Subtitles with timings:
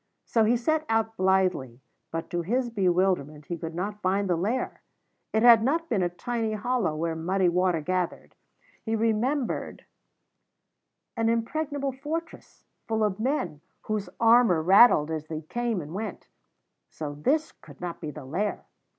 [0.25, 1.79] So he set out blithely,
[2.11, 4.81] but, to his bewilderment, he could not find the Lair.
[5.31, 8.33] It had not been a tiny hollow where muddy water gathered;
[8.83, 9.85] he remembered
[11.15, 16.25] an impregnable fortress full of men whose armour rattled as they came and went;
[16.89, 18.65] so this could not be the Lair.